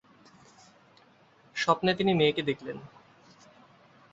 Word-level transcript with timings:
স্বপ্নে 1.55 1.91
তিনি 1.93 2.11
মেয়েকে 2.13 2.41
দেখলেন। 2.41 2.77